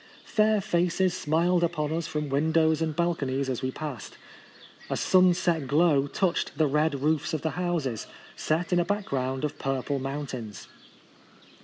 [0.25, 4.17] Fair faces smiled upon us from windows and balconies as we passed.
[4.89, 9.43] A sunset glow touched the red roofs of the houses, set in a back ground
[9.45, 10.67] of purple mountains.